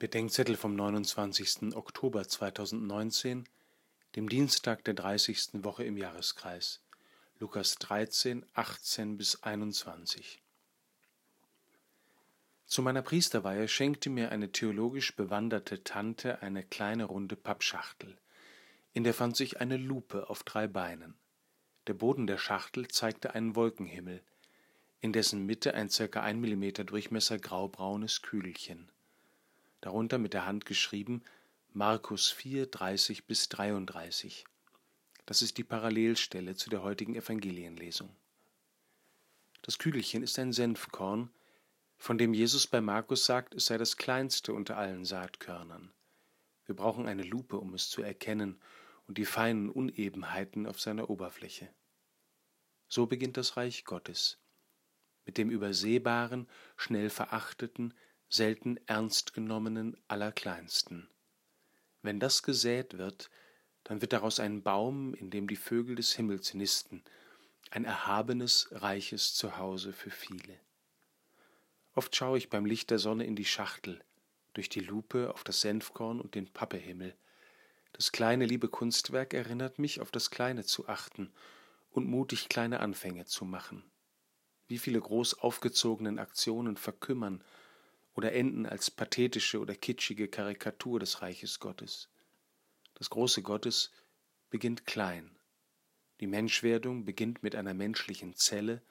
[0.00, 1.76] Bedenkzettel vom 29.
[1.76, 3.46] Oktober 2019,
[4.16, 5.62] dem Dienstag der 30.
[5.62, 6.80] Woche im Jahreskreis.
[7.38, 10.40] Lukas 13, 18 bis 21.
[12.64, 18.16] Zu meiner Priesterweihe schenkte mir eine theologisch bewanderte Tante eine kleine runde Pappschachtel.
[18.94, 21.14] In der fand sich eine Lupe auf drei Beinen.
[21.88, 24.22] Der Boden der Schachtel zeigte einen Wolkenhimmel,
[25.02, 28.90] in dessen Mitte ein circa ein Millimeter Durchmesser graubraunes Kügelchen
[29.80, 31.22] darunter mit der Hand geschrieben
[31.72, 34.44] Markus 4, 30 bis 33.
[35.26, 38.10] Das ist die Parallelstelle zu der heutigen Evangelienlesung.
[39.62, 41.30] Das Kügelchen ist ein Senfkorn,
[41.96, 45.92] von dem Jesus bei Markus sagt, es sei das kleinste unter allen Saatkörnern.
[46.66, 48.60] Wir brauchen eine Lupe, um es zu erkennen
[49.06, 51.68] und die feinen Unebenheiten auf seiner Oberfläche.
[52.88, 54.38] So beginnt das Reich Gottes,
[55.26, 57.94] mit dem Übersehbaren, schnell Verachteten,
[58.30, 61.10] selten ernst genommenen Allerkleinsten.
[62.00, 63.28] Wenn das gesät wird,
[63.82, 67.02] dann wird daraus ein Baum, in dem die Vögel des Himmels nisten,
[67.70, 70.60] ein erhabenes, reiches Zuhause für viele.
[71.92, 74.00] Oft schaue ich beim Licht der Sonne in die Schachtel,
[74.54, 77.16] durch die Lupe auf das Senfkorn und den Pappehimmel.
[77.92, 81.32] Das kleine liebe Kunstwerk erinnert mich, auf das Kleine zu achten
[81.90, 83.90] und mutig kleine Anfänge zu machen.
[84.68, 87.42] Wie viele groß aufgezogenen Aktionen verkümmern
[88.20, 92.10] oder enden als pathetische oder kitschige Karikatur des Reiches Gottes.
[92.92, 93.92] Das große Gottes
[94.50, 95.38] beginnt klein.
[96.20, 98.82] Die Menschwerdung beginnt mit einer menschlichen Zelle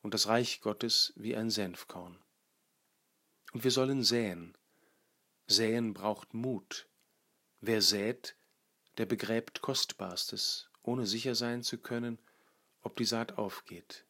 [0.00, 2.18] und das Reich Gottes wie ein Senfkorn.
[3.52, 4.56] Und wir sollen säen.
[5.46, 6.88] Säen braucht Mut.
[7.60, 8.34] Wer sät,
[8.96, 12.18] der begräbt Kostbarstes, ohne sicher sein zu können,
[12.80, 14.06] ob die Saat aufgeht.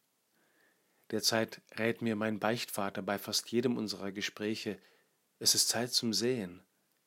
[1.14, 4.80] Derzeit rät mir mein Beichtvater bei fast jedem unserer Gespräche,
[5.38, 6.60] es ist Zeit zum Säen.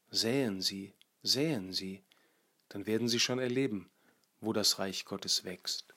[0.10, 2.06] Säen Sie, säen Sie,
[2.70, 3.90] dann werden Sie schon erleben,
[4.40, 5.94] wo das Reich Gottes wächst.